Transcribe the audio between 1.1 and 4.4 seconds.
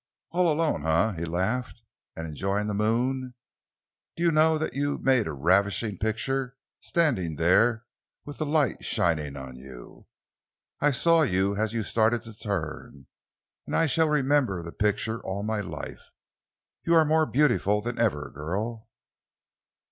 he laughed. "And enjoying the moon? Do you